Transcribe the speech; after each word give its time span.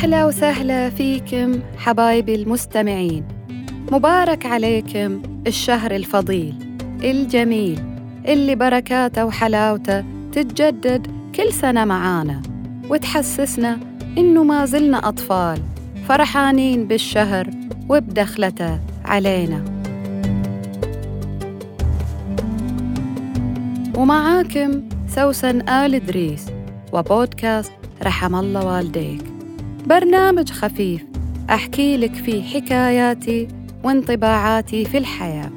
أهلا 0.00 0.24
وسهلا 0.24 0.90
فيكم 0.90 1.60
حبايبي 1.78 2.34
المستمعين. 2.34 3.24
مبارك 3.92 4.46
عليكم 4.46 5.22
الشهر 5.46 5.90
الفضيل 5.90 6.54
الجميل 7.04 7.80
اللي 8.26 8.54
بركاته 8.54 9.24
وحلاوته 9.24 10.04
تتجدد 10.32 11.06
كل 11.34 11.52
سنة 11.52 11.84
معانا 11.84 12.42
وتحسسنا 12.88 13.78
إنه 14.18 14.44
ما 14.44 14.64
زلنا 14.64 15.08
أطفال 15.08 15.62
فرحانين 16.08 16.86
بالشهر 16.88 17.50
وبدخلته 17.88 18.80
علينا. 19.04 19.64
ومعاكم 23.96 24.82
سوسن 25.08 25.68
آل 25.68 26.06
دريس 26.06 26.46
وبودكاست 26.92 27.72
رحم 28.02 28.34
الله 28.34 28.66
والديك. 28.66 29.39
برنامج 29.86 30.50
خفيف 30.50 31.04
أحكي 31.50 31.96
لك 31.96 32.14
فيه 32.14 32.42
حكاياتي 32.42 33.48
وانطباعاتي 33.84 34.84
في 34.84 34.98
الحياة. 34.98 35.50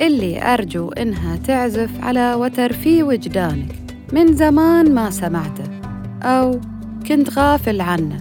اللي 0.00 0.54
أرجو 0.54 0.88
إنها 0.88 1.36
تعزف 1.36 1.90
على 2.02 2.34
وتر 2.34 2.72
في 2.72 3.02
وجدانك 3.02 3.74
من 4.12 4.36
زمان 4.36 4.94
ما 4.94 5.10
سمعته 5.10 5.80
أو 6.22 6.60
كنت 7.08 7.38
غافل 7.38 7.80
عنه. 7.80 8.20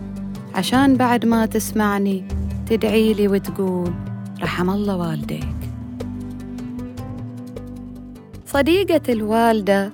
عشان 0.55 0.95
بعد 0.95 1.25
ما 1.25 1.45
تسمعني 1.45 2.27
تدعي 2.69 3.13
لي 3.13 3.27
وتقول 3.27 3.93
رحم 4.41 4.69
الله 4.69 4.97
والديك. 4.97 5.57
صديقة 8.45 9.13
الوالدة 9.13 9.91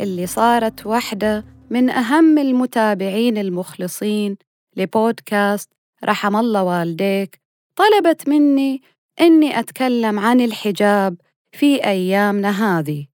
اللي 0.00 0.26
صارت 0.26 0.86
واحدة 0.86 1.44
من 1.70 1.90
أهم 1.90 2.38
المتابعين 2.38 3.38
المخلصين 3.38 4.36
لبودكاست 4.76 5.70
رحم 6.04 6.36
الله 6.36 6.62
والديك 6.62 7.40
طلبت 7.76 8.28
مني 8.28 8.82
إني 9.20 9.58
أتكلم 9.58 10.18
عن 10.18 10.40
الحجاب 10.40 11.16
في 11.52 11.84
أيامنا 11.84 12.50
هذه 12.50 13.06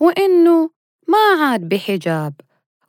وإنه 0.00 0.70
ما 1.08 1.44
عاد 1.44 1.68
بحجاب 1.68 2.34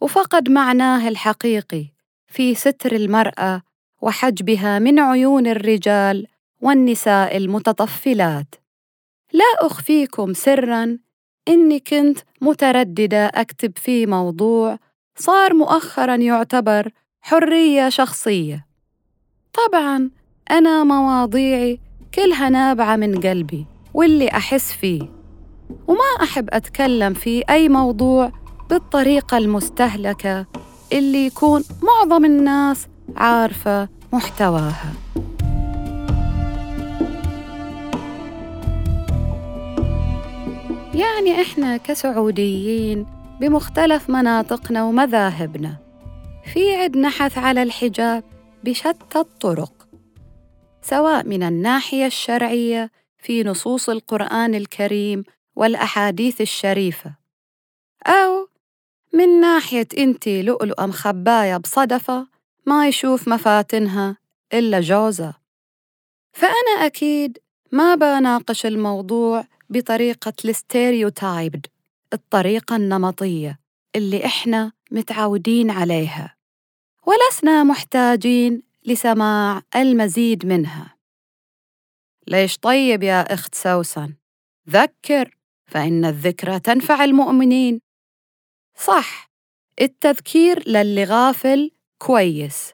وفقد 0.01 0.49
معناه 0.49 1.07
الحقيقي 1.07 1.85
في 2.27 2.55
ستر 2.55 2.95
المرأة 2.95 3.61
وحجبها 4.01 4.79
من 4.79 4.99
عيون 4.99 5.47
الرجال 5.47 6.27
والنساء 6.61 7.37
المتطفلات. 7.37 8.55
لا 9.33 9.45
أخفيكم 9.59 10.33
سرًا 10.33 10.99
إني 11.47 11.79
كنت 11.79 12.19
مترددة 12.41 13.25
أكتب 13.25 13.77
فيه 13.77 14.05
موضوع 14.05 14.79
صار 15.15 15.53
مؤخرًا 15.53 16.15
يعتبر 16.15 16.91
حرية 17.27 17.89
شخصية. 17.89 18.65
طبعًا 19.53 20.09
أنا 20.51 20.83
مواضيعي 20.83 21.79
كلها 22.13 22.49
نابعة 22.49 22.95
من 22.95 23.19
قلبي 23.21 23.65
واللي 23.93 24.27
أحس 24.27 24.71
فيه، 24.71 25.01
وما 25.87 26.23
أحب 26.23 26.49
أتكلم 26.53 27.13
في 27.13 27.43
أي 27.49 27.69
موضوع 27.69 28.31
بالطريقة 28.69 29.37
المستهلكة 29.37 30.45
اللي 30.93 31.25
يكون 31.25 31.63
معظم 31.83 32.25
الناس 32.25 32.87
عارفة 33.15 33.89
محتواها. 34.13 34.93
يعني 40.93 41.41
إحنا 41.41 41.77
كسعوديين 41.77 43.05
بمختلف 43.41 44.09
مناطقنا 44.09 44.83
ومذاهبنا 44.83 45.84
في 46.53 46.75
عندنا 46.75 47.09
حث 47.09 47.37
على 47.37 47.63
الحجاب 47.63 48.23
بشتى 48.63 49.19
الطرق 49.19 49.87
سواء 50.81 51.27
من 51.27 51.43
الناحية 51.43 52.05
الشرعية 52.05 52.91
في 53.17 53.43
نصوص 53.43 53.89
القرآن 53.89 54.55
الكريم 54.55 55.23
والأحاديث 55.55 56.41
الشريفة 56.41 57.15
أو 58.07 58.47
من 59.13 59.41
ناحية 59.41 59.87
أنتي 59.97 60.41
لؤلؤة 60.41 60.85
مخباية 60.85 61.57
بصدفة 61.57 62.27
ما 62.65 62.87
يشوف 62.87 63.27
مفاتنها 63.27 64.17
إلا 64.53 64.79
جوزة 64.79 65.33
فأنا 66.33 66.85
أكيد 66.85 67.37
ما 67.71 67.95
بناقش 67.95 68.65
الموضوع 68.65 69.45
بطريقة 69.69 70.33
الستيريوتايبد 70.45 71.65
الطريقة 72.13 72.75
النمطية 72.75 73.59
اللي 73.95 74.25
إحنا 74.25 74.71
متعودين 74.91 75.71
عليها. 75.71 76.34
ولسنا 77.05 77.63
محتاجين 77.63 78.61
لسماع 78.85 79.61
المزيد 79.75 80.45
منها. 80.45 80.95
ليش 82.27 82.57
طيب 82.57 83.03
يا 83.03 83.33
أخت 83.33 83.55
سوسن؟ 83.55 84.13
ذكر 84.69 85.37
فإن 85.65 86.05
الذكرى 86.05 86.59
تنفع 86.59 87.03
المؤمنين. 87.03 87.81
صح 88.77 89.31
التذكير 89.81 90.69
للي 90.69 91.03
غافل 91.03 91.71
كويس 91.97 92.73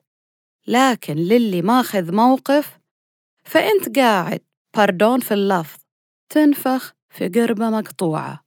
لكن 0.68 1.14
للي 1.14 1.62
ماخذ 1.62 2.16
موقف 2.16 2.80
فأنت 3.44 4.00
قاعد 4.00 4.42
باردون 4.76 5.20
في 5.20 5.34
اللفظ 5.34 5.80
تنفخ 6.30 6.94
في 7.10 7.28
قربة 7.28 7.70
مقطوعة. 7.70 8.44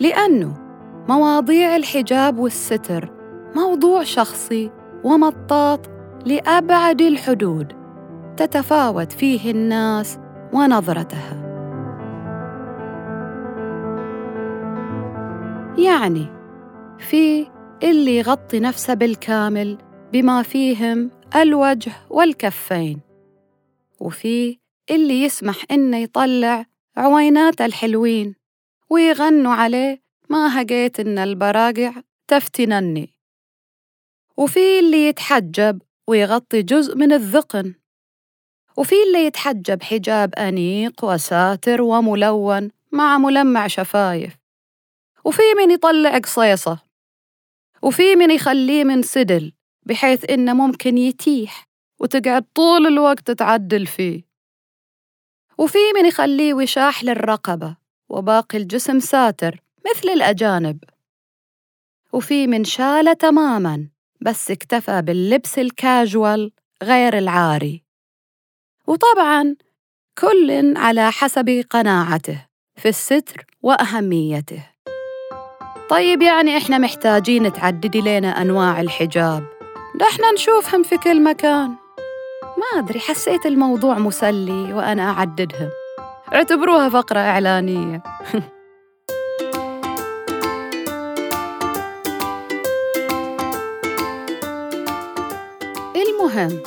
لأنه 0.00 0.58
مواضيع 1.08 1.76
الحجاب 1.76 2.38
والستر 2.38 3.21
موضوع 3.56 4.02
شخصي 4.02 4.70
ومطاط 5.04 5.90
لأبعد 6.26 7.00
الحدود 7.02 7.72
تتفاوت 8.36 9.12
فيه 9.12 9.50
الناس 9.50 10.18
ونظرتها. 10.52 11.42
يعني 15.78 16.26
في 16.98 17.46
اللي 17.82 18.16
يغطي 18.18 18.60
نفسه 18.60 18.94
بالكامل 18.94 19.78
بما 20.12 20.42
فيهم 20.42 21.10
الوجه 21.36 21.92
والكفين 22.10 23.00
وفي 24.00 24.58
اللي 24.90 25.22
يسمح 25.22 25.64
إنه 25.70 25.96
يطلع 25.96 26.66
عوينات 26.96 27.60
الحلوين 27.60 28.34
ويغنوا 28.90 29.52
عليه 29.52 30.02
ما 30.30 30.60
هقيت 30.60 31.00
إن 31.00 31.18
البراقع 31.18 31.92
تفتنني. 32.28 33.21
وفي 34.36 34.78
اللي 34.78 35.08
يتحجب 35.08 35.82
ويغطي 36.08 36.62
جزء 36.62 36.96
من 36.96 37.12
الذقن. 37.12 37.74
وفي 38.76 38.94
اللي 39.06 39.26
يتحجب 39.26 39.82
حجاب 39.82 40.34
أنيق 40.34 41.04
وساتر 41.04 41.82
وملون 41.82 42.70
مع 42.92 43.18
ملمع 43.18 43.66
شفايف. 43.66 44.36
وفي 45.24 45.42
من 45.58 45.70
يطلع 45.70 46.18
قصيصة 46.18 46.78
وفي 47.82 48.16
من 48.16 48.30
يخليه 48.30 48.84
من 48.84 49.02
سدل 49.02 49.52
بحيث 49.86 50.30
إنه 50.30 50.54
ممكن 50.54 50.98
يتيح 50.98 51.68
وتقعد 52.00 52.44
طول 52.54 52.86
الوقت 52.86 53.30
تعدل 53.30 53.86
فيه. 53.86 54.22
وفي 55.58 55.78
من 55.94 56.06
يخليه 56.06 56.54
وشاح 56.54 57.04
للرقبة 57.04 57.76
وباقي 58.08 58.58
الجسم 58.58 59.00
ساتر 59.00 59.62
مثل 59.90 60.08
الأجانب. 60.08 60.84
وفي 62.12 62.46
من 62.46 62.64
شاله 62.64 63.12
تماماً 63.12 63.91
بس 64.22 64.50
اكتفى 64.50 65.02
باللبس 65.02 65.58
الكاجوال 65.58 66.52
غير 66.82 67.18
العاري. 67.18 67.82
وطبعاً 68.86 69.54
كل 70.18 70.76
على 70.76 71.12
حسب 71.12 71.64
قناعته 71.70 72.46
في 72.76 72.88
الستر 72.88 73.46
وأهميته. 73.62 74.66
طيب 75.90 76.22
يعني 76.22 76.56
إحنا 76.56 76.78
محتاجين 76.78 77.52
تعددي 77.52 78.00
لنا 78.00 78.42
أنواع 78.42 78.80
الحجاب. 78.80 79.44
ده 79.94 80.06
إحنا 80.12 80.32
نشوفهم 80.32 80.82
في 80.82 80.96
كل 80.98 81.22
مكان. 81.22 81.68
ما 82.42 82.78
أدري 82.78 83.00
حسيت 83.00 83.46
الموضوع 83.46 83.98
مسلي 83.98 84.72
وأنا 84.72 85.10
أعددهم. 85.10 85.70
اعتبروها 86.34 86.88
فقرة 86.88 87.20
إعلانية. 87.20 88.02
المهم 96.32 96.62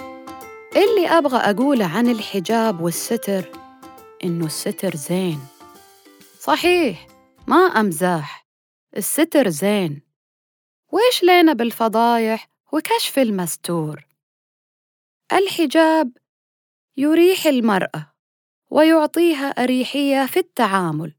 اللي 0.76 1.08
أبغى 1.08 1.38
أقوله 1.38 1.86
عن 1.86 2.08
الحجاب 2.08 2.82
والستر 2.82 3.52
إنه 4.24 4.46
الستر 4.46 4.96
زين. 4.96 5.40
صحيح 6.40 7.08
ما 7.48 7.58
أمزاح 7.58 8.48
الستر 8.98 9.50
زين. 9.50 10.02
وإيش 10.92 11.24
لينا 11.24 11.54
بالفضايح 11.54 12.50
وكشف 12.74 13.20
المستور؟ 13.20 14.08
الحجاب 15.34 16.18
يريح 16.98 17.46
المرأة 17.46 18.14
ويعطيها 18.70 19.48
أريحية 19.48 20.26
في 20.26 20.40
التعامل 20.40 21.16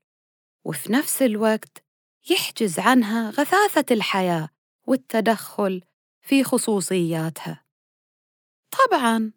وفي 0.65 0.93
نفس 0.93 1.23
الوقت 1.23 1.85
يحجز 2.31 2.79
عنها 2.79 3.31
غثاثة 3.31 3.95
الحياة 3.95 4.49
والتدخل 4.87 5.83
في 6.21 6.45
خصوصياتها. 6.45 7.66
طبعاً. 8.79 9.33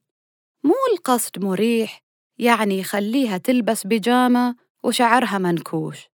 مو 0.64 0.76
القصد 0.94 1.44
مريح 1.44 2.04
يعني 2.38 2.80
يخليها 2.80 3.38
تلبس 3.38 3.88
بيجامة 3.88 4.56
وشعرها 4.84 5.38
منكوش. 5.38 6.10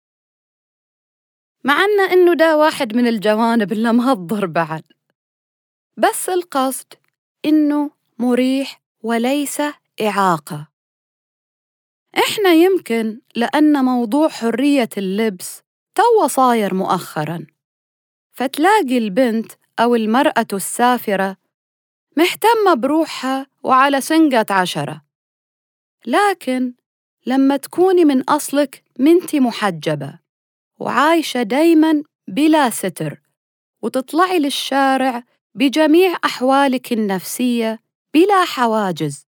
مع 1.63 1.73
أن 1.83 1.99
إنه 2.11 2.33
ده 2.33 2.57
واحد 2.57 2.95
من 2.95 3.07
الجوانب 3.07 3.71
اللي 3.71 3.93
مهضر 3.93 4.45
بعد. 4.45 4.83
بس 5.97 6.29
القصد 6.29 6.93
إنه 7.45 7.91
مريح 8.19 8.81
وليس 9.01 9.61
إعاقة. 10.01 10.67
إحنا 12.17 12.49
يمكن 12.53 13.21
لأن 13.35 13.85
موضوع 13.85 14.27
حرية 14.29 14.89
اللبس 14.97 15.61
تو 15.95 16.27
صاير 16.27 16.73
مؤخراً. 16.73 17.45
فتلاقي 18.31 18.97
البنت 18.97 19.51
أو 19.79 19.95
المرأة 19.95 20.47
السافرة 20.53 21.37
مهتمة 22.17 22.73
بروحها 22.73 23.47
وعلى 23.63 24.01
سنقة 24.01 24.53
عشرة. 24.53 25.01
لكن 26.05 26.73
لما 27.25 27.57
تكوني 27.57 28.05
من 28.05 28.21
أصلك 28.21 28.83
منتي 28.99 29.39
محجبة 29.39 30.19
وعايشة 30.79 31.43
دايماً 31.43 32.03
بلا 32.27 32.69
ستر 32.69 33.21
وتطلعي 33.81 34.39
للشارع 34.39 35.23
بجميع 35.55 36.17
أحوالك 36.25 36.93
النفسية 36.93 37.79
بلا 38.13 38.45
حواجز 38.45 39.27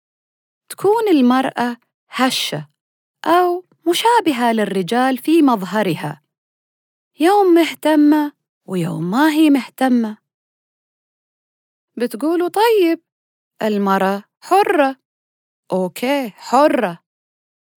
تكون 0.69 1.09
المرأة 1.11 1.77
هشة 2.11 2.69
أو 3.25 3.65
مشابهة 3.89 4.53
للرجال 4.53 5.19
في 5.19 5.43
مظهرها. 5.43 6.23
يوم 7.21 7.55
مهتمة 7.55 8.33
ويوم 8.67 9.11
ما 9.11 9.31
هي 9.31 9.51
مهتمة. 9.51 10.19
بتقولوا 11.99 12.49
طيب. 12.49 13.01
المرأة 13.63 14.25
حرة. 14.41 14.97
أوكي 15.73 16.31
حرة. 16.31 16.99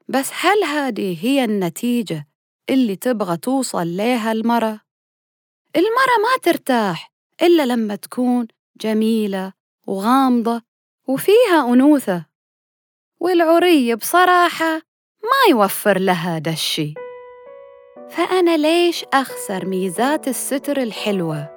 بس 0.07 0.31
هل 0.41 0.63
هذه 0.63 1.25
هي 1.25 1.43
النتيجة 1.43 2.27
اللي 2.69 2.95
تبغى 2.95 3.37
توصل 3.37 3.87
ليها 3.87 4.31
المرأة؟ 4.31 4.79
المرأة 5.75 6.17
ما 6.21 6.37
ترتاح 6.41 7.11
إلا 7.41 7.65
لما 7.65 7.95
تكون 7.95 8.47
جميلة 8.81 9.53
وغامضة 9.87 10.61
وفيها 11.07 11.73
أنوثة. 11.73 12.25
والعري 13.19 13.95
بصراحة 13.95 14.73
ما 15.23 15.49
يوفر 15.49 15.99
لها 15.99 16.39
دا 16.39 16.51
الشي. 16.51 16.93
فأنا 18.09 18.57
ليش 18.57 19.05
أخسر 19.13 19.65
ميزات 19.65 20.27
الستر 20.27 20.81
الحلوة؟ 20.81 21.49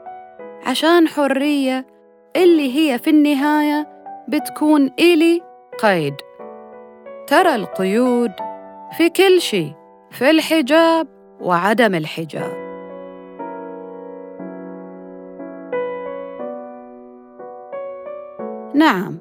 عشان 0.67 1.09
حرية 1.09 1.94
اللي 2.37 2.77
هي 2.77 2.99
في 2.99 3.11
النهاية 3.11 3.89
بتكون 4.29 4.91
إلي 4.99 5.43
قيد. 5.83 6.15
ترى 7.27 7.55
القيود 7.55 8.33
في 8.97 9.09
كل 9.09 9.41
شي 9.41 9.73
في 10.11 10.31
الحجاب 10.31 11.09
وعدم 11.41 11.95
الحجاب. 11.95 12.65
نعم 18.75 19.19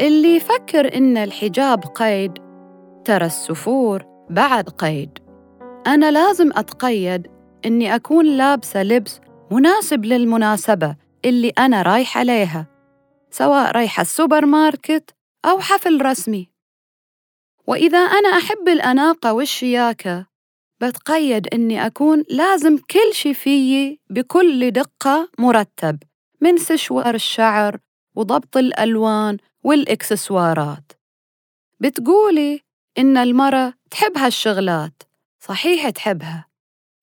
اللي 0.00 0.36
يفكر 0.36 0.96
إن 0.96 1.16
الحجاب 1.16 1.84
قيد 1.84 2.32
ترى 3.04 3.26
السفور 3.26 4.02
بعد 4.30 4.68
قيد. 4.68 5.18
أنا 5.86 6.10
لازم 6.10 6.50
أتقيد 6.56 7.26
إني 7.66 7.94
أكون 7.94 8.26
لابسة 8.26 8.82
لبس 8.82 9.20
مناسب 9.50 10.04
للمناسبة 10.04 10.96
اللي 11.24 11.48
أنا 11.48 11.82
رايحة 11.82 12.22
ليها 12.22 12.66
سواء 13.30 13.70
رايحة 13.70 14.00
السوبر 14.00 14.46
ماركت 14.46 15.14
أو 15.44 15.60
حفل 15.60 16.04
رسمي. 16.04 16.48
وإذا 17.66 17.98
أنا 17.98 18.28
أحب 18.28 18.68
الأناقة 18.68 19.32
والشياكة 19.32 20.26
بتقيد 20.80 21.54
إني 21.54 21.86
أكون 21.86 22.24
لازم 22.30 22.78
كل 22.78 23.14
شي 23.14 23.34
فيي 23.34 24.00
بكل 24.10 24.70
دقة 24.70 25.28
مرتب 25.38 25.98
من 26.40 26.58
سشوار 26.58 27.14
الشعر 27.14 27.78
وضبط 28.14 28.56
الألوان 28.56 29.36
والإكسسوارات. 29.64 30.92
بتقولي 31.80 32.60
إن 32.98 33.16
المرة 33.16 33.74
تحب 33.90 34.18
هالشغلات 34.18 35.02
صحيح 35.40 35.90
تحبها 35.90 36.46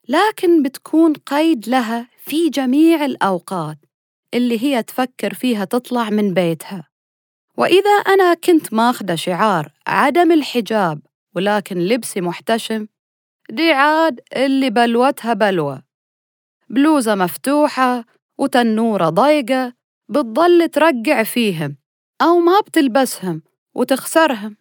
لكن 0.10 0.64
بتكون 0.64 1.14
قيد 1.14 1.70
لها 1.70 2.08
في 2.18 2.50
جميع 2.50 3.06
الأوقات. 3.06 3.78
اللي 4.34 4.64
هي 4.64 4.84
تفكر 4.84 5.34
فيها 5.34 5.66
تطلع 5.66 6.10
من 6.10 6.34
بيتها. 6.34 6.88
وإذا 7.58 7.90
أنا 7.90 8.34
كنت 8.34 8.74
ماخذة 8.74 9.16
شعار 9.16 9.72
عدم 9.88 10.32
الحجاب 10.32 11.02
ولكن 11.36 11.78
لبسي 11.80 12.22
محتشم 12.22 12.88
دي 13.50 13.72
عاد 13.72 14.20
اللي 14.36 14.70
بلوتها 14.70 15.34
بلوى 15.34 15.82
بلوزة 16.70 17.16
مفتوحة 17.16 18.06
وتنورة 18.38 19.10
ضيقة 19.10 19.74
بتضل 20.10 20.70
ترقع 20.70 21.24
فيهم 21.24 21.78
أو 22.22 22.40
ما 22.40 22.60
بتلبسهم 22.60 23.42
وتخسرهم. 23.76 24.58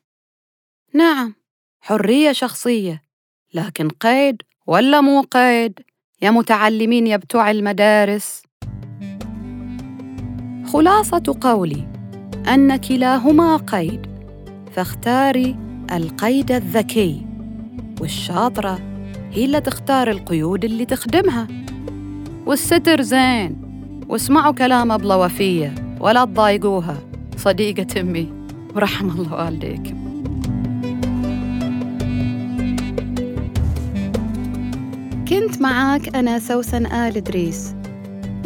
نعم 0.95 1.35
حرية 1.81 2.33
شخصية 2.33 3.03
لكن 3.55 3.89
قيد 3.89 4.43
ولا 4.67 5.01
مو 5.01 5.21
قيد؟ 5.21 5.81
يا 6.23 6.31
متعلمين 6.31 7.07
يا 7.07 7.17
بتوع 7.17 7.51
المدارس. 7.51 8.43
خلاصة 10.73 11.37
قولي 11.41 11.85
أن 12.55 12.77
كلاهما 12.77 13.57
قيد 13.57 14.07
فاختاري 14.75 15.57
القيد 15.93 16.53
الذكي. 16.53 17.27
والشاطرة 18.01 18.79
هي 19.33 19.45
اللي 19.45 19.61
تختار 19.61 20.11
القيود 20.11 20.65
اللي 20.65 20.85
تخدمها. 20.85 21.49
والستر 22.47 23.03
زين 23.03 23.57
واسمعوا 24.09 24.53
كلام 24.53 24.93
أبلة 24.93 25.17
وفية 25.19 25.75
ولا 26.01 26.25
تضايقوها. 26.25 26.99
صديقة 27.37 28.01
أمي 28.01 28.33
ورحم 28.77 29.11
الله 29.11 29.45
والديك. 29.45 29.95
كنت 35.29 35.61
معاك 35.61 36.17
أنا 36.17 36.39
سوسن 36.39 36.87
آل 36.87 37.17
إدريس. 37.17 37.78